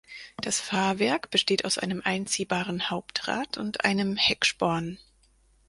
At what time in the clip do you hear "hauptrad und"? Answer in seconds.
2.89-3.85